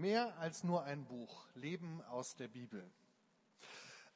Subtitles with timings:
[0.00, 1.46] Mehr als nur ein Buch.
[1.54, 2.90] Leben aus der Bibel.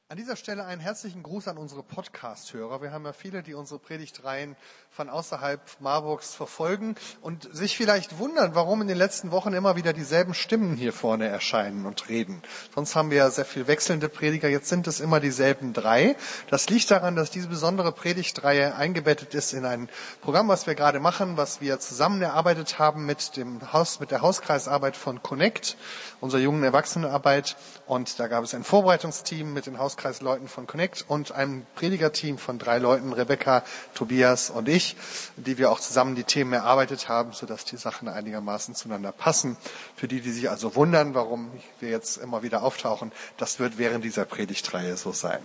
[0.07, 2.79] An dieser Stelle einen herzlichen Gruß an unsere Podcast-Hörer.
[2.83, 4.55] Wir haben ja viele, die unsere Predigtreihen
[4.91, 9.93] von außerhalb Marburgs verfolgen und sich vielleicht wundern, warum in den letzten Wochen immer wieder
[9.93, 12.43] dieselben Stimmen hier vorne erscheinen und reden.
[12.75, 14.47] Sonst haben wir ja sehr viel wechselnde Prediger.
[14.47, 16.15] Jetzt sind es immer dieselben drei.
[16.51, 19.89] Das liegt daran, dass diese besondere Predigtreihe eingebettet ist in ein
[20.21, 24.21] Programm, was wir gerade machen, was wir zusammen erarbeitet haben mit dem Haus, mit der
[24.21, 25.77] Hauskreisarbeit von Connect,
[26.21, 27.57] unserer jungen Erwachsenenarbeit.
[27.87, 32.37] Und da gab es ein Vorbereitungsteam mit den Haus Hauskreisleuten von Connect und einem Predigerteam
[32.37, 33.63] von drei Leuten, Rebecca,
[33.93, 34.97] Tobias und ich,
[35.37, 39.55] die wir auch zusammen die Themen erarbeitet haben, sodass die Sachen einigermaßen zueinander passen.
[39.95, 44.03] Für die, die sich also wundern, warum wir jetzt immer wieder auftauchen, das wird während
[44.03, 45.39] dieser Predigtreihe so sein.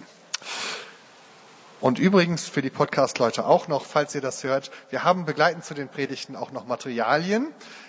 [1.81, 5.75] Und übrigens für die Podcast-Leute auch noch, falls ihr das hört, wir haben begleitend zu
[5.75, 7.47] den Predigten auch noch Materialien,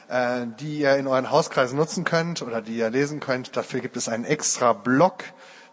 [0.09, 3.57] äh, die ihr in euren Hauskreisen nutzen könnt oder die ihr lesen könnt.
[3.57, 5.23] Dafür gibt es einen extra Blog,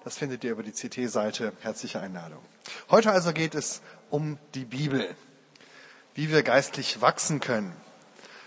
[0.05, 1.52] das findet ihr über die CT-Seite.
[1.60, 2.41] Herzliche Einladung.
[2.91, 5.15] Heute also geht es um die Bibel,
[6.15, 7.73] wie wir geistlich wachsen können.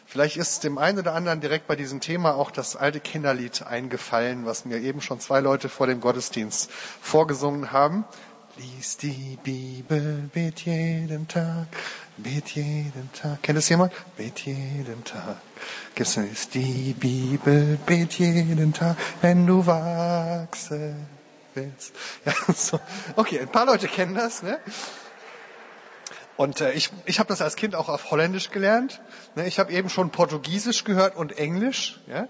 [0.05, 4.45] Vielleicht ist dem einen oder anderen direkt bei diesem Thema auch das alte Kinderlied eingefallen,
[4.45, 6.69] was mir eben schon zwei Leute vor dem Gottesdienst
[7.01, 8.03] vorgesungen haben.
[8.57, 11.67] Lies die Bibel, bet jeden Tag,
[12.17, 13.41] bet jeden Tag.
[13.41, 13.93] Kennt es jemand?
[14.17, 15.37] Bet jeden Tag.
[15.95, 21.20] Gibt's es die Bibel, bet jeden Tag, wenn du wachsen
[21.53, 21.93] willst.
[22.25, 22.79] Ja, so.
[23.15, 24.43] Okay, ein paar Leute kennen das.
[24.43, 24.59] Ne?
[26.37, 29.01] Und äh, ich, ich habe das als Kind auch auf Holländisch gelernt.
[29.35, 29.47] Ne?
[29.47, 31.99] Ich habe eben schon Portugiesisch gehört und Englisch.
[32.07, 32.27] Ja?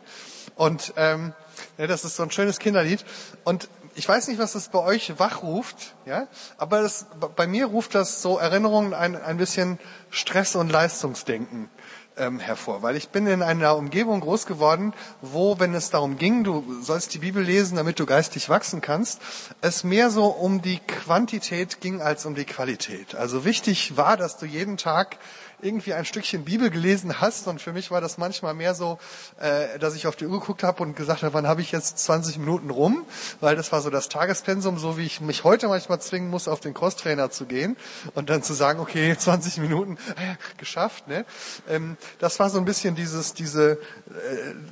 [0.56, 1.34] Und ähm,
[1.78, 3.06] ja, das ist so ein schönes Kinderlied.
[3.44, 7.94] Und ich weiß nicht, was das bei euch wachruft, ja, aber das, bei mir ruft
[7.94, 11.70] das so Erinnerungen ein, ein bisschen Stress und Leistungsdenken
[12.18, 16.44] ähm, hervor, weil ich bin in einer Umgebung groß geworden, wo, wenn es darum ging,
[16.44, 19.22] du sollst die Bibel lesen, damit du geistig wachsen kannst,
[19.62, 23.16] es mehr so um die Quantität ging als um die Qualität.
[23.16, 25.18] Also wichtig war, dass du jeden Tag
[25.62, 27.48] irgendwie ein Stückchen Bibel gelesen hast.
[27.48, 29.00] Und für mich war das manchmal mehr so,
[29.40, 32.00] äh, dass ich auf die Uhr geguckt habe und gesagt habe, wann habe ich jetzt
[32.00, 33.06] 20 Minuten rum?
[33.40, 36.60] Weil das war so das Tagespensum, so wie ich mich heute manchmal zwingen muss, auf
[36.60, 37.78] den Crosstrainer zu gehen
[38.16, 41.08] und dann zu sagen, okay, 20 Minuten äh, geschafft.
[41.08, 41.26] Ne?
[41.70, 43.78] Ähm, das war so ein bisschen dieses, diese äh,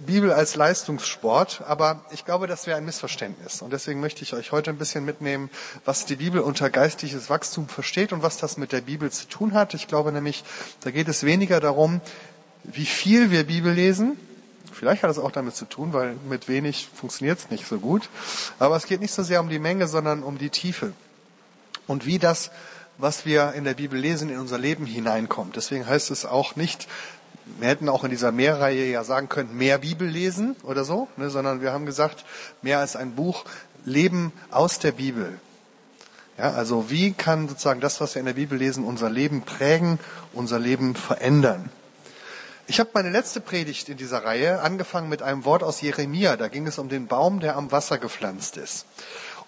[0.05, 1.63] Bibel als Leistungssport.
[1.65, 3.61] Aber ich glaube, das wäre ein Missverständnis.
[3.61, 5.49] Und deswegen möchte ich euch heute ein bisschen mitnehmen,
[5.85, 9.53] was die Bibel unter geistliches Wachstum versteht und was das mit der Bibel zu tun
[9.53, 9.73] hat.
[9.73, 10.43] Ich glaube nämlich,
[10.81, 12.01] da geht es weniger darum,
[12.63, 14.17] wie viel wir Bibel lesen.
[14.71, 18.09] Vielleicht hat es auch damit zu tun, weil mit wenig funktioniert es nicht so gut.
[18.59, 20.93] Aber es geht nicht so sehr um die Menge, sondern um die Tiefe.
[21.87, 22.51] Und wie das,
[22.97, 25.55] was wir in der Bibel lesen, in unser Leben hineinkommt.
[25.55, 26.87] Deswegen heißt es auch nicht,
[27.57, 31.29] wir hätten auch in dieser Mehrreihe ja sagen können, mehr Bibel lesen oder so, ne,
[31.29, 32.25] sondern wir haben gesagt,
[32.61, 33.45] mehr als ein Buch,
[33.85, 35.39] Leben aus der Bibel.
[36.39, 39.99] Ja, also wie kann sozusagen das, was wir in der Bibel lesen, unser Leben prägen,
[40.31, 41.69] unser Leben verändern?
[42.65, 46.37] Ich habe meine letzte Predigt in dieser Reihe angefangen mit einem Wort aus Jeremia.
[46.37, 48.85] Da ging es um den Baum, der am Wasser gepflanzt ist.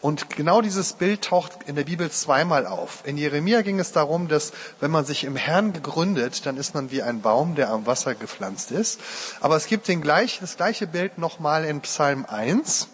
[0.02, 3.04] Und genau dieses Bild taucht in der Bibel zweimal auf.
[3.06, 4.52] In Jeremia ging es darum, dass
[4.82, 8.16] wenn man sich im Herrn gegründet, dann ist man wie ein Baum, der am Wasser
[8.16, 9.00] gepflanzt ist.
[9.40, 12.90] Aber es gibt den gleich, das gleiche Bild nochmal in Psalm 1.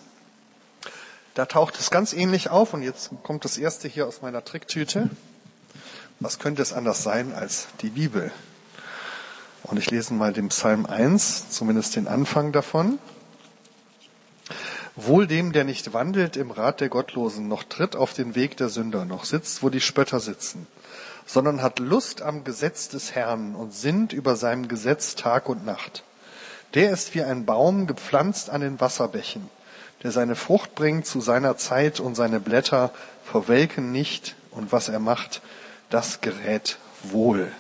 [1.38, 5.12] Da taucht es ganz ähnlich auf und jetzt kommt das erste hier aus meiner Tricktüte.
[6.20, 8.32] Was könnte es anders sein als die Bibel?
[9.62, 12.98] Und ich lese mal den Psalm 1, zumindest den Anfang davon.
[14.96, 18.70] Wohl dem, der nicht wandelt im Rat der Gottlosen, noch tritt auf den Weg der
[18.70, 20.66] Sünder, noch sitzt, wo die Spötter sitzen,
[21.28, 26.04] sondern hat Lust am Gesetz des Herrn und sinnt über seinem Gesetz Tag und Nacht.
[26.74, 29.48] Der ist wie ein Baum gepflanzt an den Wasserbächen
[30.04, 32.92] der seine Frucht bringt zu seiner Zeit und seine Blätter
[33.24, 35.42] verwelken nicht und was er macht,
[35.90, 37.52] das gerät wohl.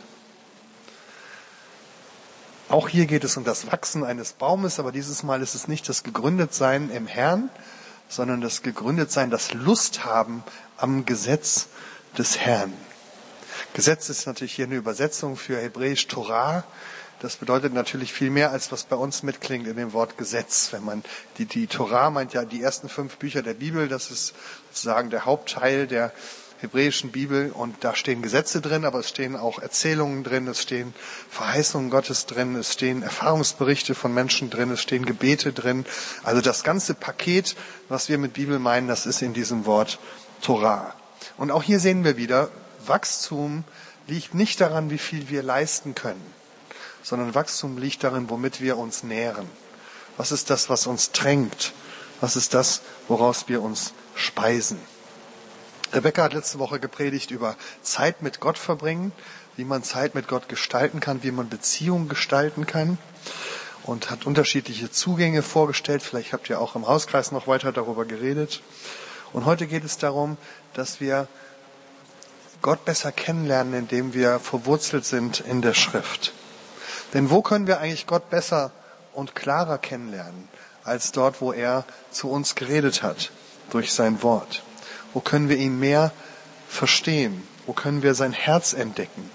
[2.69, 5.87] Auch hier geht es um das Wachsen eines Baumes, aber dieses Mal ist es nicht
[5.87, 7.49] das Gegründetsein im Herrn,
[8.09, 10.43] sondern das Gegründetsein, das Lust haben
[10.75, 11.67] am Gesetz
[12.17, 12.73] des Herrn.
[13.73, 16.63] Gesetz ist natürlich hier eine Übersetzung für Hebräisch Torah.
[17.19, 20.71] Das bedeutet natürlich viel mehr, als was bei uns mitklingt in dem Wort Gesetz.
[20.71, 21.03] Wenn man
[21.39, 24.35] die, die Torah meint ja die ersten fünf Bücher der Bibel, das ist
[24.69, 26.11] sozusagen der Hauptteil der
[26.59, 30.93] hebräischen Bibel und da stehen Gesetze drin, aber es stehen auch Erzählungen drin, es stehen
[31.29, 35.85] Verheißungen Gottes drin, es stehen Erfahrungsberichte von Menschen drin, es stehen Gebete drin.
[36.23, 37.55] Also das ganze Paket,
[37.89, 39.97] was wir mit Bibel meinen, das ist in diesem Wort
[40.41, 40.93] Torah.
[41.37, 42.49] Und auch hier sehen wir wieder,
[42.85, 43.63] Wachstum
[44.05, 46.36] liegt nicht daran, wie viel wir leisten können
[47.07, 49.47] sondern Wachstum liegt darin, womit wir uns nähren.
[50.17, 51.71] Was ist das, was uns drängt?
[52.19, 54.77] Was ist das, woraus wir uns speisen?
[55.93, 59.13] Rebecca hat letzte Woche gepredigt über Zeit mit Gott verbringen,
[59.55, 62.97] wie man Zeit mit Gott gestalten kann, wie man Beziehungen gestalten kann
[63.83, 66.03] und hat unterschiedliche Zugänge vorgestellt.
[66.03, 68.61] Vielleicht habt ihr auch im Hauskreis noch weiter darüber geredet.
[69.31, 70.35] Und heute geht es darum,
[70.73, 71.29] dass wir
[72.61, 76.33] Gott besser kennenlernen, indem wir verwurzelt sind in der Schrift.
[77.13, 78.71] Denn wo können wir eigentlich Gott besser
[79.13, 80.47] und klarer kennenlernen,
[80.83, 83.31] als dort, wo er zu uns geredet hat,
[83.69, 84.63] durch sein Wort?
[85.13, 86.11] Wo können wir ihn mehr
[86.67, 87.47] verstehen?
[87.65, 89.29] Wo können wir sein Herz entdecken?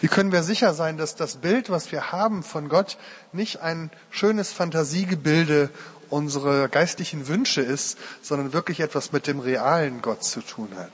[0.00, 2.96] Wie können wir sicher sein, dass das Bild, was wir haben von Gott,
[3.32, 5.68] nicht ein schönes Fantasiegebilde
[6.08, 10.92] unserer geistlichen Wünsche ist, sondern wirklich etwas mit dem realen Gott zu tun hat?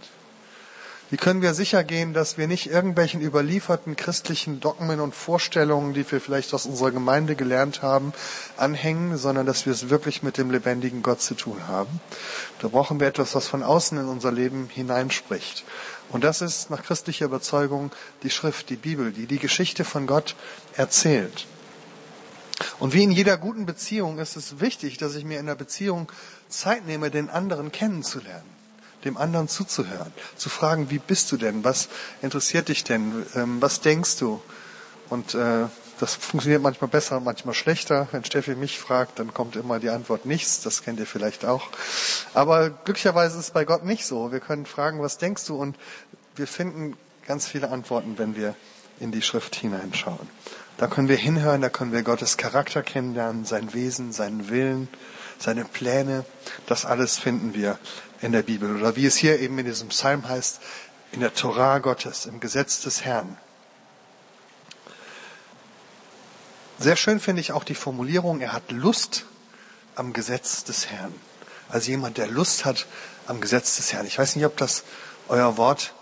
[1.09, 6.11] Wie können wir sicher gehen, dass wir nicht irgendwelchen überlieferten christlichen Dogmen und Vorstellungen, die
[6.11, 8.13] wir vielleicht aus unserer Gemeinde gelernt haben,
[8.57, 12.01] anhängen, sondern dass wir es wirklich mit dem lebendigen Gott zu tun haben?
[12.61, 15.65] Da brauchen wir etwas, was von außen in unser Leben hineinspricht.
[16.09, 17.93] Und das ist nach christlicher Überzeugung
[18.25, 20.35] die Schrift, die Bibel, die die Geschichte von Gott
[20.75, 21.47] erzählt.
[22.81, 26.11] Und wie in jeder guten Beziehung ist es wichtig, dass ich mir in der Beziehung
[26.49, 28.56] Zeit nehme, den anderen kennenzulernen
[29.05, 31.89] dem anderen zuzuhören, zu fragen, wie bist du denn, was
[32.23, 34.41] interessiert dich denn, ähm, was denkst du?
[35.09, 35.67] Und äh,
[35.99, 38.09] das funktioniert manchmal besser, manchmal schlechter.
[38.13, 40.61] Wenn Steffi mich fragt, dann kommt immer die Antwort nichts.
[40.61, 41.69] Das kennt ihr vielleicht auch.
[42.35, 44.31] Aber glücklicherweise ist es bei Gott nicht so.
[44.33, 45.57] Wir können fragen, was denkst du?
[45.57, 45.77] Und
[46.35, 46.97] wir finden
[47.27, 48.55] ganz viele Antworten, wenn wir
[49.01, 50.29] in die Schrift hineinschauen.
[50.77, 54.89] Da können wir hinhören, da können wir Gottes Charakter kennenlernen, sein Wesen, seinen Willen,
[55.39, 56.27] seine Pläne.
[56.67, 57.79] Das alles finden wir
[58.23, 58.77] in der Bibel.
[58.77, 60.61] Oder wie es hier eben in diesem Psalm heißt,
[61.13, 63.37] in der Torah Gottes, im Gesetz des Herrn.
[66.79, 69.25] Sehr schön finde ich auch die Formulierung, er hat Lust
[69.95, 71.15] am Gesetz des Herrn.
[71.69, 72.87] Also jemand, der Lust hat
[73.27, 74.07] am Gesetz des Herrn.
[74.07, 74.85] Ich weiß nicht, ob das
[75.29, 75.95] euer Wort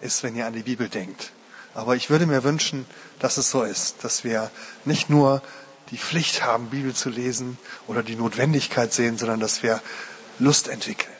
[0.00, 1.32] ist, wenn ihr an die Bibel denkt.
[1.74, 2.86] Aber ich würde mir wünschen,
[3.18, 4.50] dass es so ist, dass wir
[4.84, 5.42] nicht nur
[5.90, 9.80] die Pflicht haben, Bibel zu lesen oder die Notwendigkeit sehen, sondern dass wir
[10.38, 11.11] Lust entwickeln.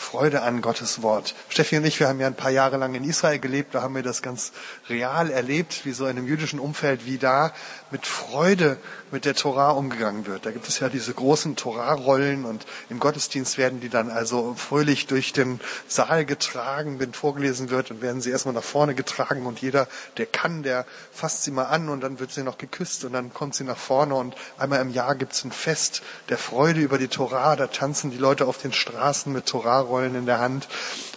[0.00, 1.34] Freude an Gottes Wort.
[1.50, 3.94] Steffi und ich, wir haben ja ein paar Jahre lang in Israel gelebt, da haben
[3.94, 4.50] wir das ganz
[4.88, 7.52] real erlebt, wie so in einem jüdischen Umfeld, wie da
[7.90, 8.78] mit Freude
[9.12, 10.46] mit der Torah umgegangen wird.
[10.46, 15.06] Da gibt es ja diese großen Torah-Rollen und im Gottesdienst werden die dann also fröhlich
[15.06, 19.60] durch den Saal getragen, wenn vorgelesen wird, und werden sie erstmal nach vorne getragen und
[19.60, 23.12] jeder, der kann, der fasst sie mal an und dann wird sie noch geküsst und
[23.12, 26.80] dann kommt sie nach vorne und einmal im Jahr gibt es ein Fest der Freude
[26.80, 29.46] über die Torah, da tanzen die Leute auf den Straßen mit
[29.90, 30.68] Torah-Rollen in der Hand.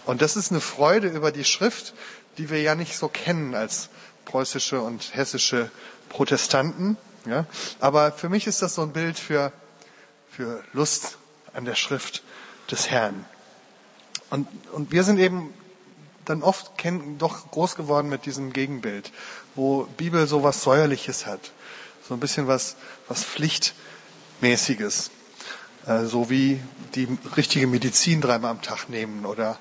[0.04, 1.94] Und das ist eine Freude über die Schrift,
[2.36, 3.88] die wir ja nicht so kennen als
[4.24, 5.70] preußische und hessische
[6.08, 6.96] Protestanten.
[7.26, 7.46] Ja?
[7.80, 9.52] Aber für mich ist das so ein Bild für,
[10.30, 11.18] für Lust
[11.52, 12.22] an der Schrift
[12.70, 13.24] des Herrn.
[14.30, 15.54] Und, und wir sind eben
[16.24, 19.12] dann oft kennen, doch groß geworden mit diesem Gegenbild,
[19.54, 21.52] wo Bibel so was Säuerliches hat.
[22.08, 22.76] So ein bisschen was,
[23.08, 25.10] was Pflichtmäßiges.
[25.86, 26.60] Äh, so wie
[26.94, 29.58] die richtige Medizin dreimal am Tag nehmen oder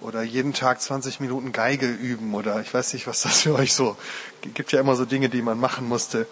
[0.00, 3.72] oder jeden Tag 20 Minuten Geige üben oder ich weiß nicht, was das für euch
[3.72, 3.96] so
[4.54, 6.26] gibt ja immer so Dinge, die man machen musste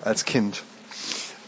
[0.00, 0.62] als Kind.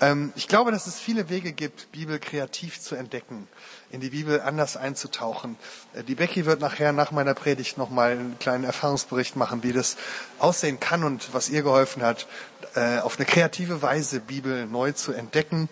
[0.00, 3.49] Ähm, ich glaube, dass es viele Wege gibt, Bibel kreativ zu entdecken,
[3.91, 5.56] in die Bibel anders einzutauchen.
[5.94, 9.96] Äh, die Becky wird nachher nach meiner Predigt nochmal einen kleinen Erfahrungsbericht machen, wie das
[10.39, 12.27] aussehen kann und was ihr geholfen hat,
[12.75, 15.69] äh, auf eine kreative Weise Bibel neu zu entdecken.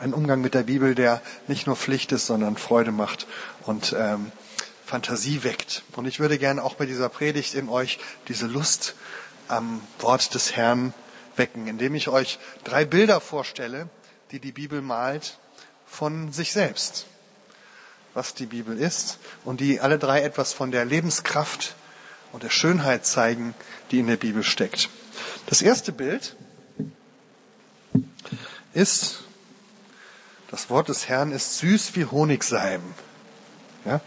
[0.00, 3.26] Ein Umgang mit der Bibel, der nicht nur Pflicht ist, sondern Freude macht
[3.66, 4.32] und ähm,
[4.86, 5.82] Fantasie weckt.
[5.92, 8.94] Und ich würde gerne auch bei dieser Predigt in euch diese Lust
[9.48, 10.94] am Wort des Herrn
[11.36, 13.90] wecken, indem ich euch drei Bilder vorstelle,
[14.30, 15.38] die die Bibel malt
[15.86, 17.04] von sich selbst,
[18.14, 21.74] was die Bibel ist und die alle drei etwas von der Lebenskraft
[22.32, 23.54] und der Schönheit zeigen,
[23.90, 24.88] die in der Bibel steckt.
[25.44, 26.36] Das erste Bild
[28.72, 29.24] ist,
[30.50, 32.82] das Wort des Herrn ist süß wie Honigseim.
[33.84, 34.00] Ja?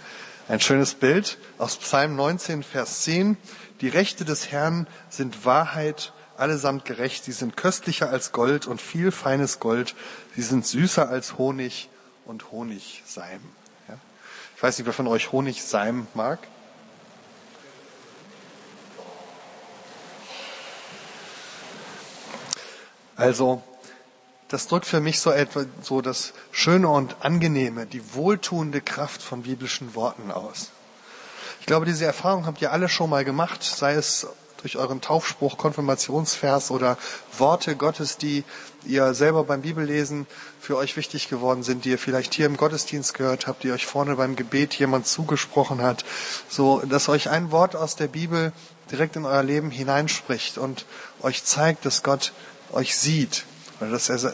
[0.49, 3.37] Ein schönes Bild aus Psalm 19, Vers 10.
[3.79, 7.23] Die Rechte des Herrn sind Wahrheit, allesamt gerecht.
[7.23, 9.95] Sie sind köstlicher als Gold und viel feines Gold.
[10.35, 11.89] Sie sind süßer als Honig
[12.25, 13.41] und Honigseim.
[13.87, 13.97] Ja?
[14.57, 16.39] Ich weiß nicht, wer von euch Honigseim mag.
[23.15, 23.63] Also,
[24.53, 29.41] das drückt für mich so etwa so das Schöne und Angenehme, die wohltuende Kraft von
[29.41, 30.69] biblischen Worten aus.
[31.59, 35.57] Ich glaube, diese Erfahrung habt ihr alle schon mal gemacht, sei es durch euren Taufspruch,
[35.57, 36.99] Konfirmationsvers oder
[37.35, 38.43] Worte Gottes, die
[38.85, 40.27] ihr selber beim Bibellesen
[40.61, 43.87] für euch wichtig geworden sind, die ihr vielleicht hier im Gottesdienst gehört habt, die euch
[43.87, 46.05] vorne beim Gebet jemand zugesprochen hat,
[46.47, 48.53] so dass euch ein Wort aus der Bibel
[48.91, 50.85] direkt in euer Leben hineinspricht und
[51.23, 52.33] euch zeigt, dass Gott
[52.71, 53.45] euch sieht
[53.89, 54.33] dass er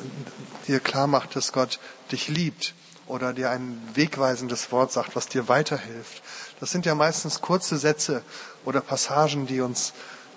[0.67, 1.79] dir klar macht, dass Gott
[2.11, 2.73] dich liebt
[3.07, 6.21] oder dir ein wegweisendes Wort sagt, was dir weiterhilft.
[6.59, 8.21] Das sind ja meistens kurze Sätze
[8.65, 9.93] oder Passagen, die uns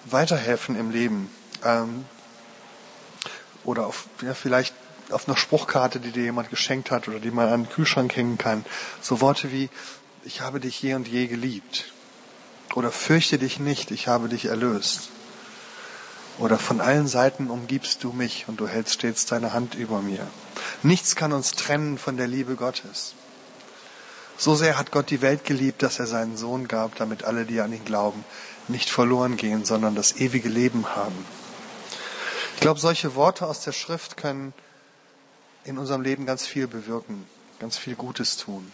[0.07, 1.31] weiterhelfen im Leben.
[1.64, 2.04] Ähm,
[3.64, 4.75] oder auf, ja, vielleicht
[5.11, 8.38] auf einer Spruchkarte, die dir jemand geschenkt hat oder die man an den Kühlschrank hängen
[8.38, 8.64] kann.
[9.00, 9.69] So Worte wie,
[10.25, 11.92] ich habe dich je und je geliebt.
[12.75, 15.11] Oder fürchte dich nicht, ich habe dich erlöst.
[16.39, 20.27] Oder von allen Seiten umgibst du mich und du hältst stets deine Hand über mir.
[20.83, 23.15] Nichts kann uns trennen von der Liebe Gottes.
[24.39, 27.61] So sehr hat Gott die Welt geliebt, dass er seinen Sohn gab, damit alle, die
[27.61, 28.25] an ihn glauben,
[28.67, 31.25] nicht verloren gehen, sondern das ewige Leben haben.
[32.55, 34.53] Ich glaube, solche Worte aus der Schrift können
[35.65, 37.27] in unserem Leben ganz viel bewirken,
[37.61, 38.73] ganz viel Gutes tun.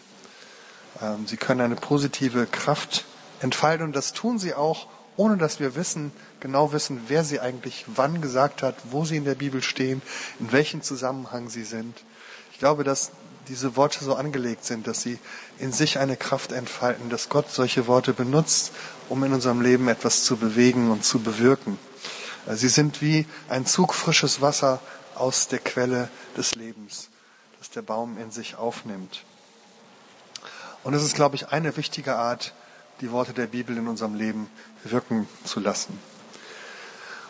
[1.03, 3.05] Ähm, sie können eine positive Kraft
[3.41, 4.87] entfalten und das tun sie auch,
[5.19, 9.25] ohne dass wir wissen, genau wissen, wer sie eigentlich wann gesagt hat, wo sie in
[9.25, 10.01] der Bibel stehen,
[10.39, 12.05] in welchem Zusammenhang sie sind.
[12.53, 13.11] Ich glaube, dass
[13.49, 15.19] diese Worte so angelegt sind, dass sie
[15.59, 18.71] in sich eine Kraft entfalten, dass Gott solche Worte benutzt,
[19.09, 21.79] um in unserem Leben etwas zu bewegen und zu bewirken.
[22.47, 24.81] Sie sind wie ein Zug frisches Wasser
[25.17, 27.09] aus der Quelle des Lebens,
[27.59, 29.25] das der Baum in sich aufnimmt.
[30.85, 32.55] Und es ist, glaube ich, eine wichtige Art,
[33.00, 34.49] die Worte der Bibel in unserem Leben
[34.85, 35.99] wirken zu lassen.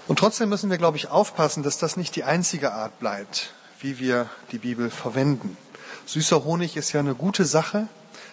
[0.07, 3.99] Und trotzdem müssen wir, glaube ich, aufpassen, dass das nicht die einzige Art bleibt, wie
[3.99, 5.57] wir die Bibel verwenden.
[6.07, 7.89] Süßer Honig ist ja eine gute Sache,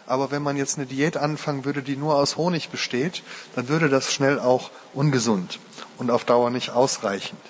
[0.07, 3.23] aber wenn man jetzt eine Diät anfangen würde, die nur aus Honig besteht,
[3.55, 5.59] dann würde das schnell auch ungesund
[5.97, 7.41] und auf Dauer nicht ausreichend.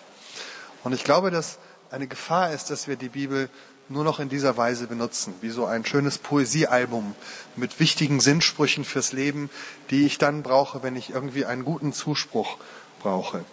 [0.83, 1.59] Und ich glaube, dass
[1.91, 3.49] eine Gefahr ist, dass wir die Bibel
[3.87, 7.15] nur noch in dieser Weise benutzen, wie so ein schönes Poesiealbum
[7.55, 9.49] mit wichtigen Sinnsprüchen fürs Leben,
[9.91, 12.57] die ich dann brauche, wenn ich irgendwie einen guten Zuspruch
[12.99, 13.45] brauche.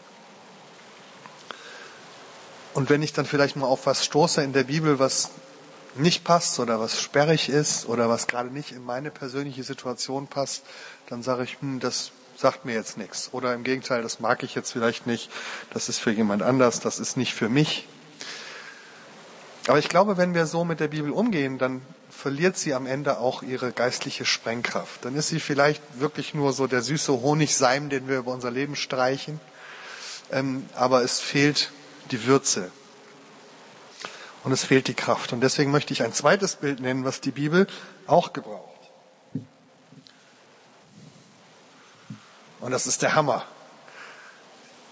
[2.75, 5.31] Und wenn ich dann vielleicht mal auf was stoße in der Bibel, was
[5.95, 10.63] nicht passt oder was sperrig ist oder was gerade nicht in meine persönliche Situation passt,
[11.09, 13.29] dann sage ich, hm, das sagt mir jetzt nichts.
[13.33, 15.31] Oder im Gegenteil, das mag ich jetzt vielleicht nicht,
[15.75, 17.87] das ist für jemand anders, das ist nicht für mich.
[19.69, 23.19] Aber ich glaube, wenn wir so mit der Bibel umgehen, dann verliert sie am Ende
[23.19, 25.05] auch ihre geistliche Sprengkraft.
[25.05, 28.77] Dann ist sie vielleicht wirklich nur so der süße Honigseim, den wir über unser Leben
[28.77, 29.41] streichen.
[30.31, 31.71] Ähm, aber es fehlt
[32.11, 32.71] die Würze.
[34.45, 35.33] Und es fehlt die Kraft.
[35.33, 37.67] Und deswegen möchte ich ein zweites Bild nennen, was die Bibel
[38.07, 38.69] auch gebraucht.
[42.61, 43.45] Und das ist der Hammer.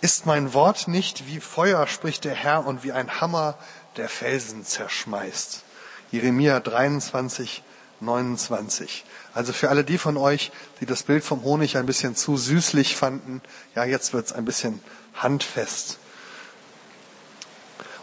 [0.01, 3.59] Ist mein Wort nicht wie Feuer, spricht der Herr, und wie ein Hammer
[4.01, 5.63] der Felsen zerschmeißt.
[6.11, 7.63] Jeremia 23,
[8.01, 9.05] 29.
[9.35, 12.97] Also für alle die von euch, die das Bild vom Honig ein bisschen zu süßlich
[12.97, 13.43] fanden,
[13.75, 15.99] ja, jetzt wird's ein bisschen handfest.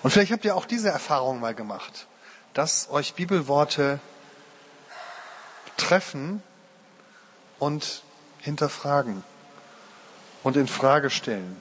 [0.04, 2.06] Und vielleicht habt ihr auch diese Erfahrung mal gemacht,
[2.54, 4.00] dass euch Bibelworte
[5.78, 6.44] treffen
[7.58, 8.04] und
[8.38, 9.24] hinterfragen
[10.44, 11.60] und in Frage stellen.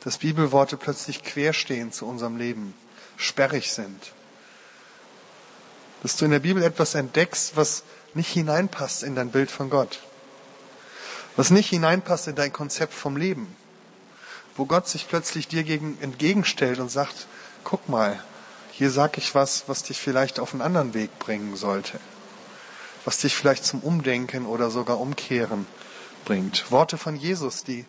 [0.00, 2.74] Dass Bibelworte plötzlich querstehen zu unserem Leben
[3.16, 4.12] sperrig sind.
[6.02, 7.82] Dass du in der Bibel etwas entdeckst, was
[8.14, 10.00] nicht hineinpasst in dein Bild von Gott.
[11.36, 13.54] Was nicht hineinpasst in dein Konzept vom Leben.
[14.56, 17.26] Wo Gott sich plötzlich dir gegen, entgegenstellt und sagt,
[17.64, 18.22] guck mal,
[18.70, 21.98] hier sag ich was, was dich vielleicht auf einen anderen Weg bringen sollte.
[23.04, 25.66] Was dich vielleicht zum Umdenken oder sogar Umkehren
[26.24, 26.70] bringt.
[26.70, 27.84] Worte von Jesus, die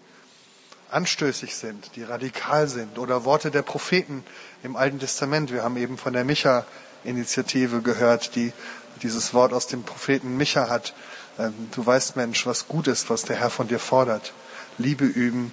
[0.92, 4.24] anstößig sind, die radikal sind oder Worte der Propheten
[4.64, 5.52] im Alten Testament.
[5.52, 8.54] Wir haben eben von der Micha-Initiative gehört, die
[9.02, 10.94] dieses Wort aus dem Propheten Micha hat.
[11.38, 14.34] Ähm, du weißt, Mensch, was gut ist, was der Herr von dir fordert.
[14.78, 15.52] Liebe üben,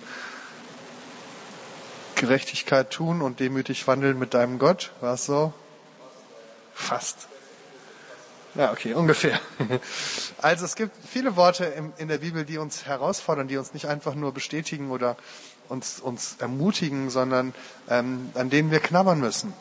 [2.15, 4.93] Gerechtigkeit tun und demütig wandeln mit deinem Gott.
[5.01, 5.53] War es so?
[6.75, 7.29] Fast.
[8.55, 9.41] Ja, okay, ungefähr.
[10.43, 14.15] Also es gibt viele Worte in der Bibel, die uns herausfordern, die uns nicht einfach
[14.15, 15.17] nur bestätigen oder
[15.69, 17.55] uns, uns ermutigen, sondern
[17.89, 19.55] ähm, an denen wir knabbern müssen,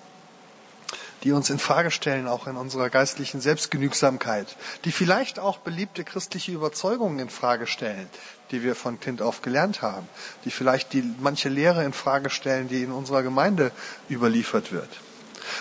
[1.23, 6.51] die uns in Frage stellen, auch in unserer geistlichen Selbstgenügsamkeit, die vielleicht auch beliebte christliche
[6.51, 8.09] Überzeugungen in Frage stellen,
[8.49, 10.09] die wir von Kind auf gelernt haben,
[10.45, 13.71] die vielleicht die manche Lehre in Frage stellen, die in unserer Gemeinde
[14.09, 14.89] überliefert wird.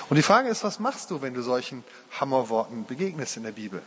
[0.09, 1.85] Und die Frage ist, was machst du, wenn du solchen
[2.19, 3.83] Hammerworten begegnest in der Bibel?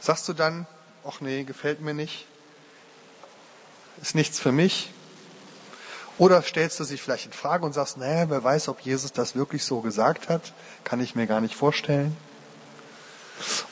[0.00, 0.66] Sagst du dann,
[1.06, 2.26] ach nee, gefällt mir nicht,
[4.00, 4.90] ist nichts für mich,
[6.20, 9.34] Oder stellst du sich vielleicht in Frage und sagst, naja, wer weiß, ob Jesus das
[9.34, 10.52] wirklich so gesagt hat?
[10.84, 12.14] Kann ich mir gar nicht vorstellen.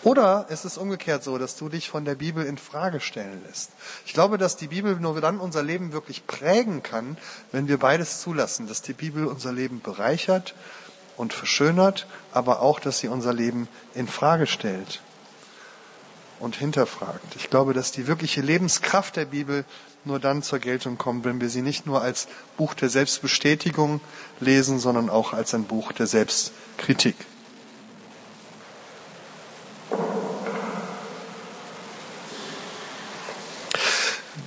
[0.02, 3.72] Oder ist es umgekehrt so, dass du dich von der Bibel in Frage stellen lässt?
[4.06, 7.18] Ich glaube, dass die Bibel nur dann unser Leben wirklich prägen kann,
[7.52, 10.54] wenn wir beides zulassen, dass die Bibel unser Leben bereichert
[11.18, 15.02] und verschönert, aber auch, dass sie unser Leben in Frage stellt
[16.40, 17.36] und hinterfragt.
[17.36, 19.64] Ich glaube, dass die wirkliche Lebenskraft der Bibel
[20.04, 24.00] nur dann zur Geltung kommt, wenn wir sie nicht nur als Buch der Selbstbestätigung
[24.40, 27.16] lesen, sondern auch als ein Buch der Selbstkritik.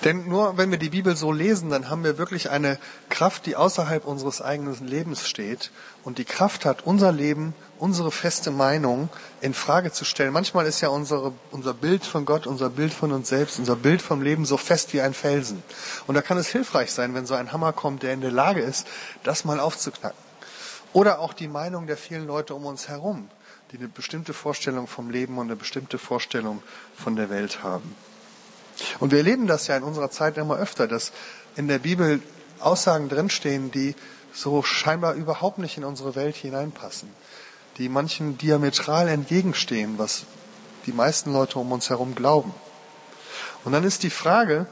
[0.04, 2.80] Denn nur wenn wir die Bibel so lesen, dann haben wir wirklich eine
[3.10, 5.70] Kraft, die außerhalb unseres eigenen Lebens steht
[6.04, 9.10] und die Kraft hat, unser Leben, unsere feste Meinung
[9.42, 10.34] in Frage zu stellen.
[10.34, 14.02] Manchmal ist ja unsere, unser Bild von Gott, unser Bild von uns selbst, unser Bild
[14.02, 15.62] vom Leben so fest wie ein Felsen.
[16.08, 18.62] Und da kann es hilfreich sein, wenn so ein Hammer kommt, der in der Lage
[18.62, 18.88] ist,
[19.24, 20.18] das mal aufzuknacken.
[20.94, 23.30] Oder auch die Meinung der vielen Leute um uns herum,
[23.72, 26.64] die eine bestimmte Vorstellung vom Leben und eine bestimmte Vorstellung
[26.96, 27.96] von der Welt haben.
[29.00, 31.12] Und wir erleben das ja in unserer Zeit immer öfter, dass
[31.56, 32.22] in der Bibel
[32.60, 33.96] Aussagen drinstehen, die
[34.34, 37.10] so scheinbar überhaupt nicht in unsere Welt hineinpassen,
[37.78, 40.26] die manchen diametral entgegenstehen, was
[40.86, 42.54] die meisten Leute um uns herum glauben.
[43.64, 44.68] Und dann ist die Frage,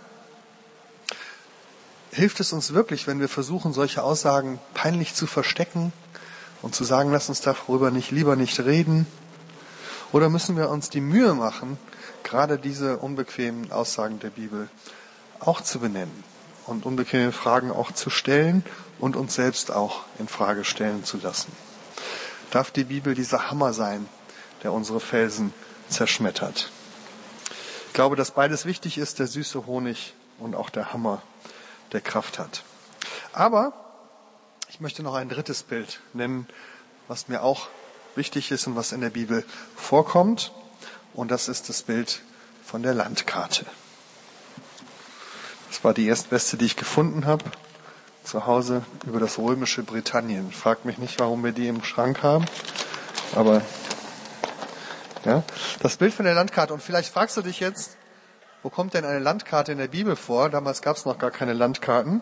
[2.11, 5.93] hilft es uns wirklich, wenn wir versuchen, solche Aussagen peinlich zu verstecken
[6.61, 9.05] und zu sagen, lass uns darüber nicht lieber nicht reden?
[10.11, 11.77] Oder müssen wir uns die Mühe machen,
[12.23, 14.69] gerade diese unbequemen Aussagen der Bibel
[15.39, 16.23] auch zu benennen
[16.65, 18.63] und unbequeme Fragen auch zu stellen
[18.99, 21.51] und uns selbst auch in Frage stellen zu lassen.
[22.51, 24.07] Darf die Bibel dieser Hammer sein,
[24.63, 25.53] der unsere Felsen
[25.89, 26.71] zerschmettert?
[27.87, 31.21] Ich glaube, dass beides wichtig ist, der süße Honig und auch der Hammer,
[31.91, 32.63] der Kraft hat.
[33.33, 33.73] Aber
[34.69, 36.47] ich möchte noch ein drittes Bild nennen,
[37.07, 37.67] was mir auch
[38.15, 39.43] wichtig ist und was in der Bibel
[39.75, 40.51] vorkommt.
[41.19, 42.21] Und das ist das Bild
[42.63, 43.65] von der Landkarte.
[45.67, 47.43] Das war die erstbeste, die ich gefunden habe.
[48.23, 50.49] Zu Hause über das römische Britannien.
[50.53, 52.45] Fragt mich nicht, warum wir die im Schrank haben.
[53.35, 53.61] Aber
[55.25, 55.43] ja,
[55.81, 56.73] das Bild von der Landkarte.
[56.73, 57.97] Und vielleicht fragst du dich jetzt,
[58.63, 60.49] wo kommt denn eine Landkarte in der Bibel vor?
[60.49, 62.21] Damals gab es noch gar keine Landkarten.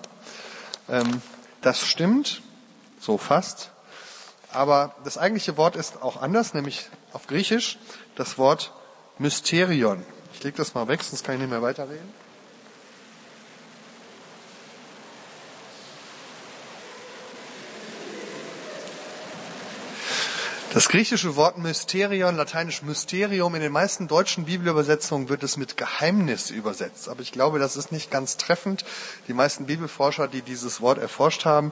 [0.90, 1.22] Ähm,
[1.62, 2.42] das stimmt,
[3.00, 3.70] so fast.
[4.52, 7.78] Aber das eigentliche Wort ist auch anders, nämlich auf Griechisch
[8.16, 8.74] das Wort
[9.20, 10.06] Mysterion.
[10.34, 12.14] Ich lege das mal weg, sonst kann ich nicht mehr weiterreden.
[20.78, 26.52] Das griechische Wort Mysterion, lateinisch Mysterium, in den meisten deutschen Bibelübersetzungen wird es mit Geheimnis
[26.52, 27.10] übersetzt.
[27.10, 28.86] Aber ich glaube, das ist nicht ganz treffend.
[29.28, 31.72] Die meisten Bibelforscher, die dieses Wort erforscht haben,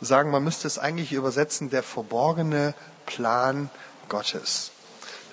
[0.00, 2.72] sagen, man müsste es eigentlich übersetzen, der verborgene
[3.04, 3.68] Plan
[4.08, 4.70] Gottes.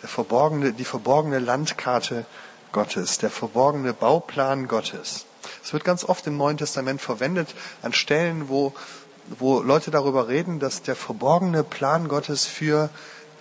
[0.09, 2.25] Verborgene, die verborgene Landkarte
[2.71, 5.25] Gottes, der verborgene Bauplan Gottes.
[5.63, 8.73] Es wird ganz oft im Neuen Testament verwendet an Stellen, wo
[9.39, 12.89] wo Leute darüber reden, dass der verborgene Plan Gottes für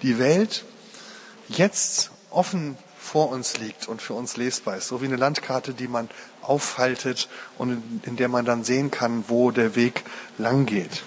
[0.03, 0.65] die Welt
[1.49, 4.89] jetzt offen vor uns liegt und für uns lesbar ist.
[4.89, 6.09] So wie eine Landkarte, die man
[6.41, 10.05] aufhaltet und in, in der man dann sehen kann, wo der Weg
[10.39, 11.03] lang geht.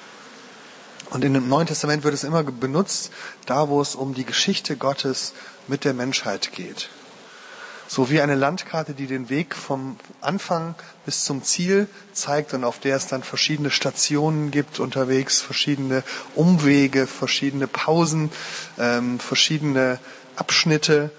[1.11, 3.11] Und in dem Neuen Testament wird es immer benutzt,
[3.45, 5.33] da wo es um die Geschichte Gottes
[5.67, 6.89] mit der Menschheit geht.
[7.87, 10.73] So wie eine Landkarte, die den Weg vom Anfang
[11.05, 17.05] bis zum Ziel zeigt und auf der es dann verschiedene Stationen gibt unterwegs, verschiedene Umwege,
[17.05, 18.31] verschiedene Pausen,
[18.79, 19.99] ähm, verschiedene
[20.35, 21.11] Abschnitte.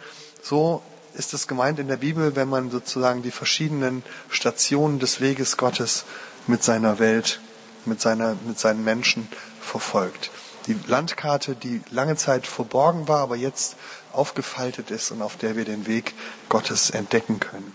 [0.43, 0.83] So
[1.15, 6.05] ist es gemeint in der Bibel, wenn man sozusagen die verschiedenen Stationen des Weges Gottes
[6.49, 7.41] mit seiner Welt,
[7.85, 9.29] mit, seiner, mit seinen Menschen
[9.67, 10.31] verfolgt.
[10.67, 13.77] Die Landkarte, die lange Zeit verborgen war, aber jetzt
[14.13, 16.15] aufgefaltet ist und auf der wir den Weg
[16.49, 17.73] Gottes entdecken können.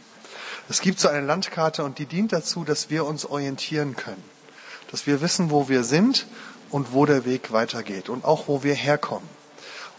[0.69, 4.23] Es gibt so eine Landkarte und die dient dazu, dass wir uns orientieren können,
[4.89, 6.27] dass wir wissen, wo wir sind
[6.69, 9.27] und wo der Weg weitergeht und auch wo wir herkommen.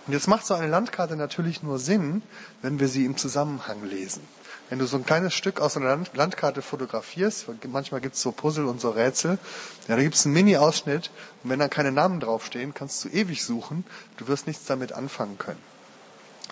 [0.06, 2.22] Und jetzt macht so eine Landkarte natürlich nur Sinn,
[2.60, 4.26] wenn wir sie im Zusammenhang lesen.
[4.72, 8.64] Wenn du so ein kleines Stück aus einer Landkarte fotografierst, manchmal gibt es so Puzzle
[8.64, 9.38] und so Rätsel,
[9.86, 11.10] ja, da gibt es einen Mini-Ausschnitt
[11.44, 13.84] und wenn da keine Namen draufstehen, kannst du ewig suchen,
[14.16, 15.60] du wirst nichts damit anfangen können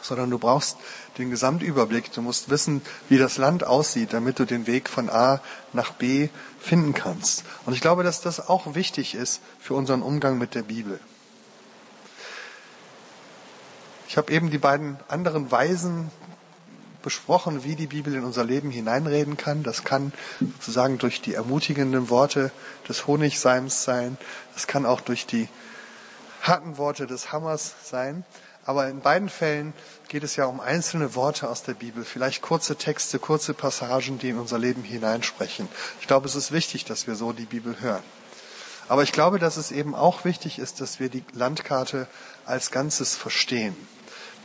[0.02, 0.76] sondern du brauchst
[1.16, 2.12] den Gesamtüberblick.
[2.12, 5.40] Du musst wissen, wie das Land aussieht, damit du den Weg von A
[5.72, 6.28] nach B
[6.58, 7.44] finden kannst.
[7.64, 11.00] Und ich glaube, dass das auch wichtig ist für unseren Umgang mit der Bibel.
[14.08, 16.10] Ich habe eben die beiden anderen Weisen
[17.02, 19.62] besprochen, wie die Bibel in unser Leben hineinreden kann.
[19.62, 22.50] Das kann sozusagen durch die ermutigenden Worte
[22.88, 24.18] des Honigseims sein.
[24.54, 25.48] Das kann auch durch die
[26.42, 28.24] harten Worte des Hammers sein.
[28.64, 29.72] Aber in beiden Fällen
[30.08, 34.28] geht es ja um einzelne Worte aus der Bibel, vielleicht kurze Texte, kurze Passagen, die
[34.28, 35.68] in unser Leben hineinsprechen.
[36.00, 38.02] Ich glaube, es ist wichtig, dass wir so die Bibel hören.
[38.88, 42.08] Aber ich glaube, dass es eben auch wichtig ist, dass wir die Landkarte
[42.44, 43.76] als Ganzes verstehen.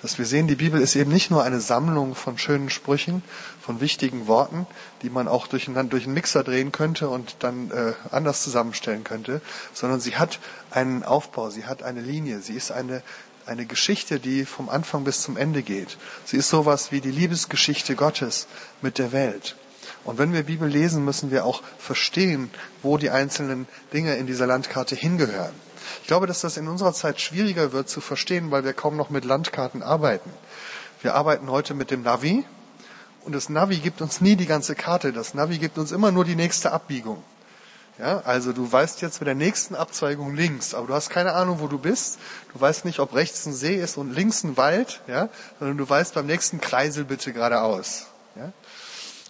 [0.06, 3.24] Dass wir sehen, die Bibel ist eben nicht nur eine Sammlung von schönen Sprüchen,
[3.60, 4.68] von wichtigen Worten,
[5.02, 9.04] die man auch durch einen, durch einen Mixer drehen könnte und dann äh, anders zusammenstellen
[9.04, 9.42] könnte,
[9.74, 10.38] sondern sie hat
[10.70, 13.02] einen Aufbau, sie hat eine Linie, sie ist eine,
[13.48, 15.98] eine Geschichte, die vom Anfang bis zum Ende geht.
[16.24, 18.46] Sie ist sowas wie die Liebesgeschichte Gottes
[18.84, 19.56] mit der Welt.
[20.04, 22.52] Und wenn wir Bibel lesen, müssen wir auch verstehen,
[22.84, 25.56] wo die einzelnen Dinge in dieser Landkarte hingehören.
[26.02, 29.10] Ich glaube, dass das in unserer Zeit schwieriger wird zu verstehen, weil wir kaum noch
[29.10, 30.30] mit Landkarten arbeiten.
[31.02, 32.46] Wir arbeiten heute mit dem Navi
[33.24, 35.12] und das Navi gibt uns nie die ganze Karte.
[35.12, 37.24] Das Navi gibt uns immer nur die nächste Abbiegung.
[37.98, 41.62] Ja, also du weißt jetzt mit der nächsten Abzweigung links, aber du hast keine Ahnung,
[41.62, 42.20] wo du bist.
[42.54, 45.30] Du weißt nicht, ob rechts ein See ist und links ein Wald, ja,
[45.60, 48.08] sondern du weißt beim nächsten Kreisel bitte geradeaus.
[48.36, 48.52] Ja.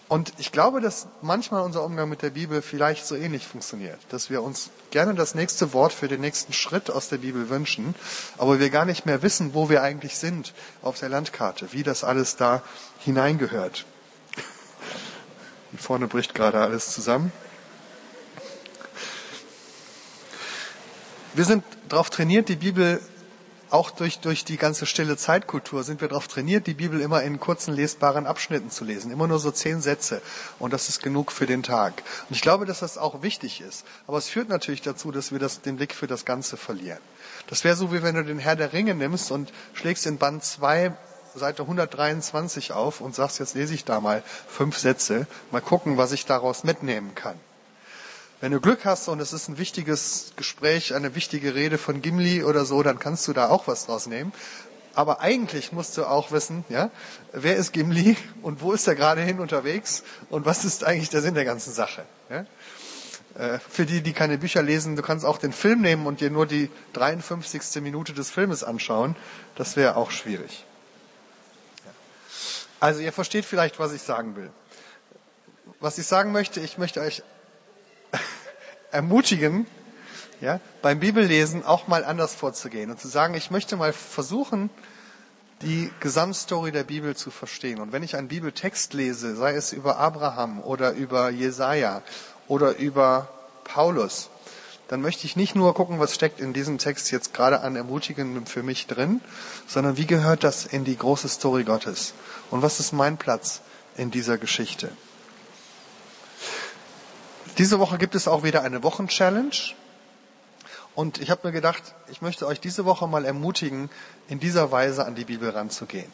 [0.08, 4.30] Und ich glaube, dass manchmal unser Umgang mit der Bibel vielleicht so ähnlich funktioniert, dass
[4.30, 7.96] wir uns gerne das nächste Wort für den nächsten Schritt aus der Bibel wünschen,
[8.38, 12.04] aber wir gar nicht mehr wissen, wo wir eigentlich sind auf der Landkarte, wie das
[12.04, 12.62] alles da
[13.00, 13.86] hineingehört.
[15.72, 17.32] Hier vorne bricht gerade alles zusammen.
[21.34, 23.02] Wir sind darauf trainiert, die Bibel
[23.76, 27.42] auch durch, durch die ganze stille Zeitkultur sind wir darauf trainiert, die Bibel immer in
[27.42, 29.12] kurzen lesbaren Abschnitten zu lesen.
[29.12, 30.22] Immer nur so zehn Sätze.
[30.60, 32.02] Und das ist genug für den Tag.
[32.30, 33.86] Und ich glaube, dass das auch wichtig ist.
[34.08, 37.00] Aber es führt natürlich dazu, dass wir das, den Blick für das Ganze verlieren.
[37.48, 40.46] Das wäre so, wie wenn du den Herr der Ringe nimmst und schlägst in Band
[40.46, 40.94] 2
[41.36, 45.28] Seite 123 auf und sagst, jetzt lese ich da mal fünf Sätze.
[45.52, 47.38] Mal gucken, was ich daraus mitnehmen kann.
[48.46, 52.44] Wenn du Glück hast und es ist ein wichtiges Gespräch, eine wichtige Rede von Gimli
[52.44, 54.32] oder so, dann kannst du da auch was draus nehmen.
[54.94, 56.92] Aber eigentlich musst du auch wissen, ja,
[57.34, 61.24] wer ist Gimli und wo ist er gerade hin unterwegs und was ist eigentlich der
[61.24, 62.06] Sinn der ganzen Sache.
[62.30, 62.46] Ja?
[63.34, 66.30] Äh, für die, die keine Bücher lesen, du kannst auch den Film nehmen und dir
[66.30, 67.82] nur die 53.
[67.82, 69.16] Minute des Filmes anschauen.
[69.56, 70.66] Das wäre auch schwierig.
[72.80, 74.52] Also ihr versteht vielleicht, was ich sagen will.
[75.80, 77.24] Was ich sagen möchte, ich möchte euch
[78.96, 79.68] ermutigen,
[80.42, 84.70] ja, beim Bibellesen auch mal anders vorzugehen und zu sagen, ich möchte mal versuchen,
[85.62, 87.80] die Gesamtstory der Bibel zu verstehen.
[87.80, 92.02] Und wenn ich einen Bibeltext lese, sei es über Abraham oder über Jesaja
[92.48, 93.30] oder über
[93.64, 94.30] Paulus,
[94.88, 98.46] dann möchte ich nicht nur gucken, was steckt in diesem Text jetzt gerade an Ermutigendem
[98.46, 99.22] für mich drin,
[99.68, 102.14] sondern wie gehört das in die große Story Gottes?
[102.52, 103.62] Und was ist mein Platz
[103.98, 104.92] in dieser Geschichte?
[107.58, 109.74] Diese Woche gibt es auch wieder eine Wochenchallenge.
[110.94, 113.90] Und ich habe mir gedacht, ich möchte euch diese Woche mal ermutigen,
[114.28, 116.12] in dieser Weise an die Bibel ranzugehen,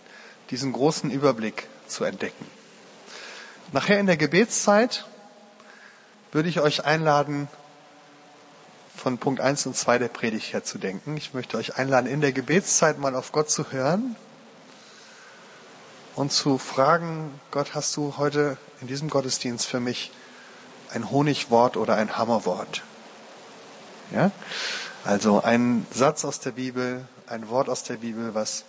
[0.49, 2.45] diesen großen Überblick zu entdecken.
[3.71, 5.05] Nachher in der Gebetszeit
[6.31, 7.47] würde ich euch einladen,
[8.95, 11.17] von Punkt 1 und 2 der Predigt her zu denken.
[11.17, 14.15] Ich möchte euch einladen, in der Gebetszeit mal auf Gott zu hören
[16.15, 20.11] und zu fragen, Gott, hast du heute in diesem Gottesdienst für mich
[20.93, 22.83] ein Honigwort oder ein Hammerwort.
[24.13, 24.31] Ja?
[25.03, 28.65] Also ein Satz aus der Bibel, ein Wort aus der Bibel, was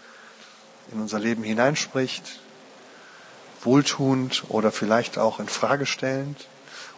[0.92, 2.40] in unser Leben hineinspricht,
[3.62, 6.46] wohltuend oder vielleicht auch in Frage stellend.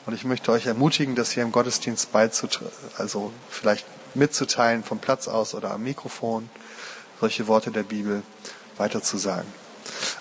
[0.06, 5.28] Und ich möchte euch ermutigen, das hier im Gottesdienst beizutragen, also vielleicht mitzuteilen vom Platz
[5.28, 6.50] aus oder am Mikrofon,
[7.20, 8.22] solche Worte der Bibel
[8.76, 9.50] weiterzusagen.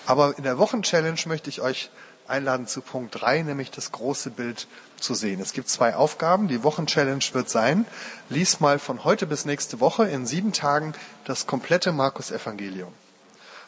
[0.06, 1.90] Aber in der Wochenchallenge möchte ich euch
[2.26, 4.66] einladen zu Punkt 3, nämlich das große Bild
[4.98, 5.40] zu sehen.
[5.40, 6.48] Es gibt zwei Aufgaben.
[6.48, 7.86] Die Wochenchallenge wird sein,
[8.28, 12.92] lies mal von heute bis nächste Woche in sieben Tagen das komplette Markus-Evangelium.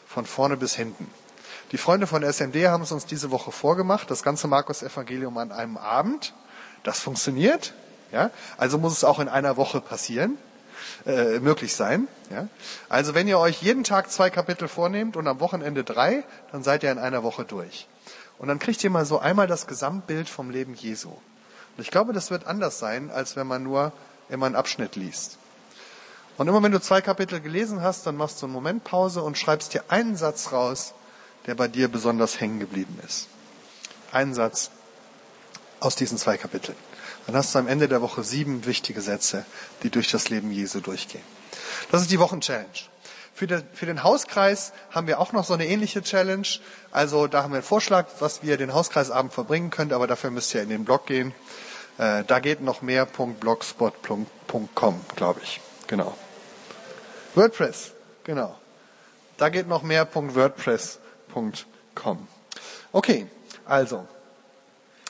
[0.07, 1.09] Von vorne bis hinten.
[1.71, 5.77] Die Freunde von SMD haben es uns diese Woche vorgemacht, das ganze Markus-Evangelium an einem
[5.77, 6.33] Abend.
[6.83, 7.73] Das funktioniert.
[8.11, 8.31] Ja?
[8.57, 10.37] Also muss es auch in einer Woche passieren.
[11.05, 12.07] Äh, möglich sein.
[12.29, 12.47] Ja?
[12.87, 16.83] Also wenn ihr euch jeden Tag zwei Kapitel vornehmt und am Wochenende drei, dann seid
[16.83, 17.87] ihr in einer Woche durch.
[18.39, 21.09] Und dann kriegt ihr mal so einmal das Gesamtbild vom Leben Jesu.
[21.09, 23.91] Und ich glaube, das wird anders sein, als wenn man nur
[24.29, 25.37] immer einen Abschnitt liest.
[26.37, 29.73] Und immer wenn du zwei Kapitel gelesen hast, dann machst du eine Momentpause und schreibst
[29.73, 30.93] dir einen Satz raus,
[31.47, 33.27] der bei dir besonders hängen geblieben ist.
[34.11, 34.69] Einen Satz
[35.79, 36.77] aus diesen zwei Kapiteln.
[37.25, 39.45] Dann hast du am Ende der Woche sieben wichtige Sätze,
[39.83, 41.23] die durch das Leben Jesu durchgehen.
[41.91, 42.67] Das ist die Wochenchallenge.
[43.37, 46.47] Für den, für den Hauskreis haben wir auch noch so eine ähnliche Challenge.
[46.89, 50.55] Also da haben wir einen Vorschlag, was wir den Hauskreisabend verbringen könnt, aber dafür müsst
[50.55, 51.35] ihr in den Blog gehen.
[51.99, 55.61] Äh, da geht noch mehr.blogspot.com, glaube ich.
[55.85, 56.17] Genau.
[57.35, 57.91] WordPress,
[58.23, 58.57] genau.
[59.37, 62.27] Da geht noch mehr.wordpress.com.
[62.91, 63.27] Okay,
[63.65, 64.07] also,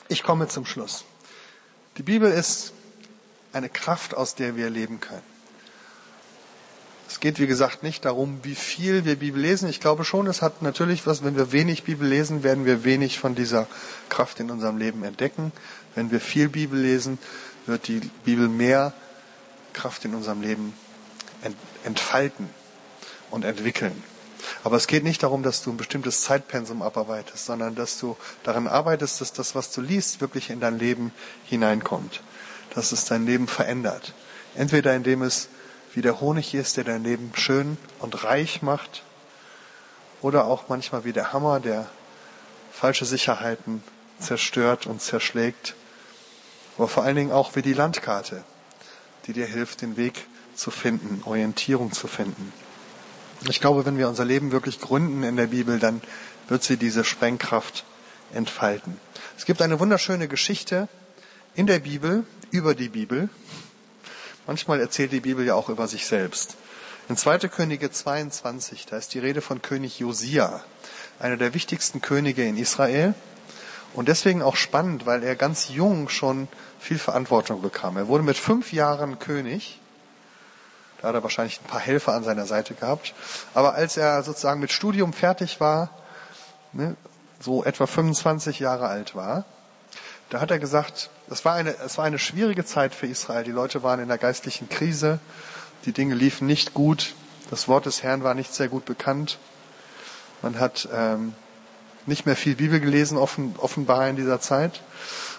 [0.08, 1.06] ich komme zum Schluss.
[1.96, 2.74] Die Bibel ist
[3.54, 5.27] eine Kraft, aus der wir leben können.
[7.08, 9.68] Es geht, wie gesagt, nicht darum, wie viel wir Bibel lesen.
[9.68, 13.18] Ich glaube schon, es hat natürlich was, wenn wir wenig Bibel lesen, werden wir wenig
[13.18, 13.66] von dieser
[14.10, 15.52] Kraft in unserem Leben entdecken.
[15.94, 17.18] Wenn wir viel Bibel lesen,
[17.64, 18.92] wird die Bibel mehr
[19.72, 20.74] Kraft in unserem Leben
[21.82, 22.50] entfalten
[23.30, 24.02] und entwickeln.
[24.62, 28.66] Aber es geht nicht darum, dass du ein bestimmtes Zeitpensum abarbeitest, sondern dass du daran
[28.66, 31.12] arbeitest, dass das, was du liest, wirklich in dein Leben
[31.46, 32.20] hineinkommt.
[32.74, 34.12] Dass es dein Leben verändert.
[34.54, 35.48] Entweder indem es
[35.94, 39.02] wie der Honig ist, der dein Leben schön und reich macht,
[40.20, 41.86] oder auch manchmal wie der Hammer, der
[42.72, 43.82] falsche Sicherheiten
[44.18, 45.74] zerstört und zerschlägt,
[46.76, 48.44] aber vor allen Dingen auch wie die Landkarte,
[49.26, 52.52] die dir hilft, den Weg zu finden, Orientierung zu finden.
[53.48, 56.02] Ich glaube, wenn wir unser Leben wirklich gründen in der Bibel, dann
[56.48, 57.84] wird sie diese Sprengkraft
[58.32, 58.98] entfalten.
[59.36, 60.88] Es gibt eine wunderschöne Geschichte
[61.54, 63.28] in der Bibel über die Bibel.
[64.48, 66.56] Manchmal erzählt die Bibel ja auch über sich selbst.
[67.08, 67.38] In 2.
[67.46, 70.64] Könige 22, da ist die Rede von König Josia,
[71.20, 73.14] einer der wichtigsten Könige in Israel.
[73.94, 76.48] Und deswegen auch spannend, weil er ganz jung schon
[76.80, 77.96] viel Verantwortung bekam.
[77.96, 79.78] Er wurde mit fünf Jahren König
[81.00, 83.14] da hat er wahrscheinlich ein paar Helfer an seiner Seite gehabt.
[83.54, 85.90] Aber als er sozusagen mit Studium fertig war,
[86.72, 86.96] ne,
[87.40, 89.44] so etwa 25 Jahre alt war,
[90.30, 93.44] da hat er gesagt, es war eine, es war eine schwierige Zeit für Israel.
[93.44, 95.20] Die Leute waren in der geistlichen Krise.
[95.84, 97.14] Die Dinge liefen nicht gut.
[97.50, 99.38] Das Wort des Herrn war nicht sehr gut bekannt.
[100.42, 101.34] Man hat ähm,
[102.06, 104.80] nicht mehr viel Bibel gelesen, offen, offenbar in dieser Zeit.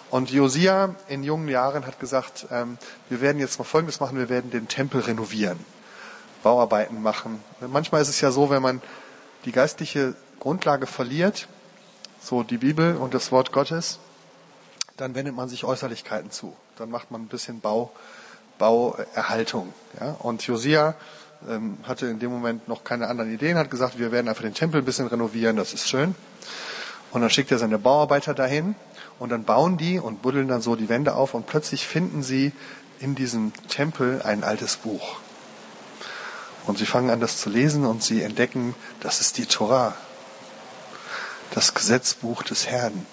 [0.10, 2.78] Und Josia in jungen Jahren hat gesagt, ähm,
[3.10, 5.60] wir werden jetzt mal Folgendes machen, wir werden den Tempel renovieren,
[6.42, 7.44] Bauarbeiten machen.
[7.62, 8.82] Manchmal ist es ja so, wenn man
[9.46, 11.48] die geistliche Grundlage verliert,
[12.22, 14.00] so die Bibel und das Wort Gottes,
[15.00, 16.56] dann wendet man sich Äußerlichkeiten zu.
[16.78, 17.92] Dann macht man ein bisschen Bau,
[18.58, 19.74] Bauerhaltung.
[20.00, 20.16] Ja?
[20.20, 20.96] Und Josia
[21.48, 24.54] ähm, hatte in dem Moment noch keine anderen Ideen, hat gesagt, wir werden einfach den
[24.54, 26.16] Tempel ein bisschen renovieren, das ist schön.
[27.12, 28.76] Und dann schickt er seine Bauarbeiter dahin
[29.20, 32.52] und dann bauen die und buddeln dann so die Wände auf und plötzlich finden sie
[33.00, 35.20] in diesem Tempel ein altes Buch.
[36.68, 39.96] Und sie fangen an, das zu lesen und sie entdecken, das ist die Torah,
[41.52, 43.06] das Gesetzbuch des Herrn.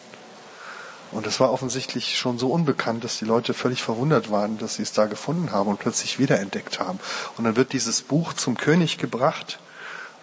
[1.13, 4.83] Und es war offensichtlich schon so unbekannt, dass die Leute völlig verwundert waren, dass sie
[4.83, 6.99] es da gefunden haben und plötzlich wiederentdeckt haben.
[7.37, 9.59] Und dann wird dieses Buch zum König gebracht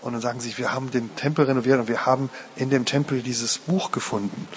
[0.01, 3.21] und dann sagen sie, wir haben den Tempel renoviert und wir haben in dem Tempel
[3.21, 4.47] dieses Buch gefunden.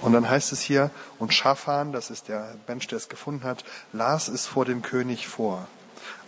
[0.00, 3.64] Und dann heißt es hier, und Schafan, das ist der Mensch, der es gefunden hat,
[3.92, 5.66] las es vor dem König vor.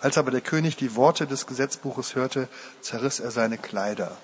[0.01, 2.49] Als aber der König die Worte des Gesetzbuches hörte,
[2.81, 4.17] zerriss er seine Kleider.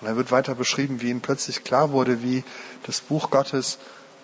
[0.00, 2.44] Und dann wird weiter beschrieben, wie ihm plötzlich klar wurde, wie
[2.84, 3.78] das Buch Gottes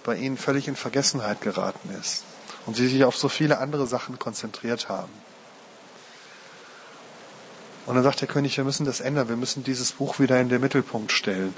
[0.05, 2.25] bei ihnen völlig in Vergessenheit geraten ist.
[2.67, 5.13] Und sie sich auf so viele andere Sachen konzentriert haben.
[7.87, 10.49] Und dann sagt der König, wir müssen das ändern, wir müssen dieses Buch wieder in
[10.49, 11.55] den Mittelpunkt stellen.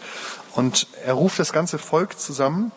[0.52, 2.72] Und er ruft das ganze Volk zusammen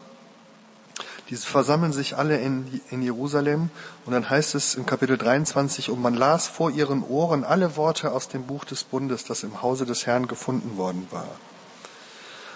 [1.29, 3.69] diese versammeln sich alle in, in Jerusalem
[4.05, 8.13] und dann heißt es im Kapitel 23, und man las vor ihren Ohren alle Worte
[8.13, 11.27] aus dem Buch des Bundes, das im Hause des Herrn gefunden worden war.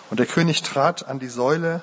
[0.10, 1.82] Und der König trat an die Säule,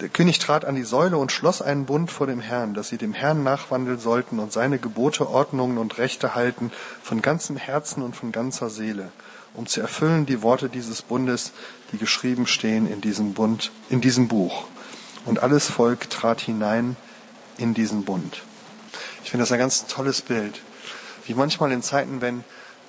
[0.00, 2.98] der König trat an die Säule und schloss einen Bund vor dem Herrn, dass sie
[2.98, 6.70] dem Herrn nachwandeln sollten und seine Gebote, Ordnungen und Rechte halten
[7.02, 9.10] von ganzem Herzen und von ganzer Seele
[9.58, 11.52] um zu erfüllen die Worte dieses Bundes,
[11.92, 14.64] die geschrieben stehen in diesem Bund, in diesem Buch.
[15.24, 16.96] Und alles Volk trat hinein
[17.56, 18.42] in diesen Bund.
[19.24, 20.60] Ich finde das ein ganz tolles Bild.
[21.26, 22.44] Wie manchmal in Zeiten, wenn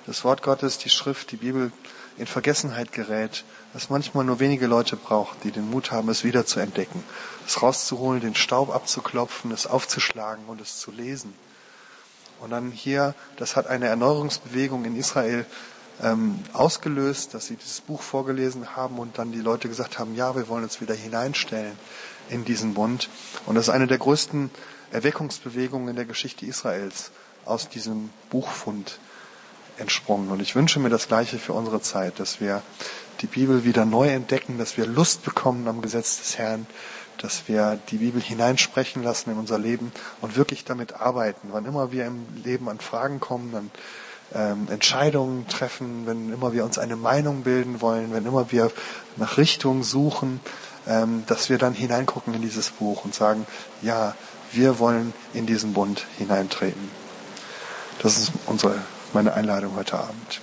[0.06, 1.72] das Wort Gottes, die Schrift, die Bibel
[2.18, 3.44] in Vergessenheit gerät,
[3.74, 7.02] es manchmal nur wenige Leute braucht, die den Mut haben, es wieder zu entdecken,
[7.46, 11.34] es rauszuholen, den Staub abzuklopfen, es aufzuschlagen und es zu lesen.
[12.40, 15.46] Und dann hier, das hat eine Erneuerungsbewegung in Israel
[16.02, 20.34] ähm, ausgelöst, dass sie dieses Buch vorgelesen haben und dann die Leute gesagt haben, ja,
[20.34, 21.76] wir wollen uns wieder hineinstellen
[22.30, 23.08] in diesen Bund.
[23.46, 24.50] Und das ist eine der größten
[24.90, 27.10] Erweckungsbewegungen in der Geschichte Israels
[27.44, 28.98] aus diesem Buchfund
[29.80, 30.30] entsprungen.
[30.30, 32.62] Und ich wünsche mir das Gleiche für unsere Zeit, dass wir
[33.20, 36.66] die Bibel wieder neu entdecken, dass wir Lust bekommen am Gesetz des Herrn,
[37.18, 41.48] dass wir die Bibel hineinsprechen lassen in unser Leben und wirklich damit arbeiten.
[41.52, 43.70] Wann immer wir im Leben an Fragen kommen, dann
[44.34, 48.70] ähm, Entscheidungen treffen, wenn immer wir uns eine Meinung bilden wollen, wenn immer wir
[49.16, 50.40] nach Richtung suchen,
[50.86, 53.46] ähm, dass wir dann hineingucken in dieses Buch und sagen,
[53.82, 54.14] ja,
[54.52, 56.90] wir wollen in diesen Bund hineintreten.
[58.02, 58.76] Das ist unsere,
[59.14, 60.40] meine Einladung heute Abend.